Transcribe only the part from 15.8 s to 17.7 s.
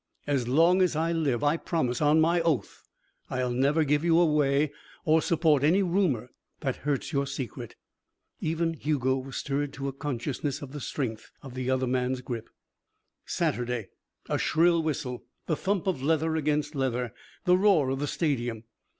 of leather against leather. The